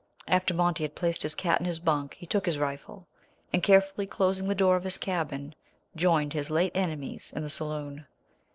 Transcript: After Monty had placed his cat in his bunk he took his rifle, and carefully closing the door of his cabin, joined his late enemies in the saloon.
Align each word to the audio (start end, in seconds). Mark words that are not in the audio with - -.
After 0.27 0.55
Monty 0.55 0.83
had 0.83 0.95
placed 0.95 1.21
his 1.21 1.35
cat 1.35 1.59
in 1.59 1.67
his 1.67 1.77
bunk 1.77 2.15
he 2.15 2.25
took 2.25 2.47
his 2.47 2.57
rifle, 2.57 3.05
and 3.53 3.61
carefully 3.61 4.07
closing 4.07 4.47
the 4.47 4.55
door 4.55 4.75
of 4.75 4.83
his 4.83 4.97
cabin, 4.97 5.53
joined 5.95 6.33
his 6.33 6.49
late 6.49 6.71
enemies 6.75 7.31
in 7.35 7.43
the 7.43 7.51
saloon. 7.51 8.07